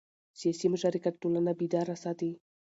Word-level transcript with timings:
سیاسي 0.39 0.67
مشارکت 0.73 1.13
ټولنه 1.21 1.51
بیداره 1.59 1.95
ساتي 2.03 2.31